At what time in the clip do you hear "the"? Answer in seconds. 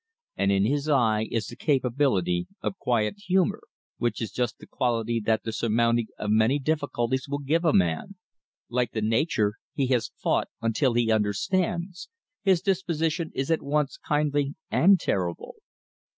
1.45-1.55, 4.57-4.65, 5.43-5.51, 8.93-9.03